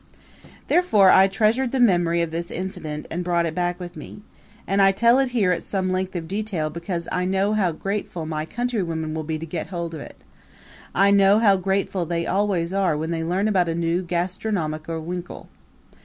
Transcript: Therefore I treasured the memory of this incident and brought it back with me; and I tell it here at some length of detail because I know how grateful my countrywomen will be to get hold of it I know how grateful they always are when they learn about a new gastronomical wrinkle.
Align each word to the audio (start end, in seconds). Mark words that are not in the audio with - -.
Therefore 0.67 1.11
I 1.11 1.27
treasured 1.27 1.71
the 1.71 1.79
memory 1.79 2.23
of 2.23 2.31
this 2.31 2.49
incident 2.49 3.05
and 3.11 3.23
brought 3.23 3.45
it 3.45 3.53
back 3.53 3.79
with 3.79 3.95
me; 3.95 4.21
and 4.65 4.81
I 4.81 4.91
tell 4.91 5.19
it 5.19 5.29
here 5.29 5.51
at 5.51 5.61
some 5.61 5.91
length 5.91 6.15
of 6.15 6.27
detail 6.27 6.71
because 6.71 7.07
I 7.11 7.23
know 7.25 7.53
how 7.53 7.71
grateful 7.71 8.25
my 8.25 8.47
countrywomen 8.47 9.13
will 9.13 9.21
be 9.21 9.37
to 9.37 9.45
get 9.45 9.67
hold 9.67 9.93
of 9.93 10.01
it 10.01 10.19
I 10.95 11.11
know 11.11 11.37
how 11.37 11.55
grateful 11.55 12.07
they 12.07 12.25
always 12.25 12.73
are 12.73 12.97
when 12.97 13.11
they 13.11 13.23
learn 13.23 13.47
about 13.47 13.69
a 13.69 13.75
new 13.75 14.01
gastronomical 14.01 14.97
wrinkle. 14.97 15.49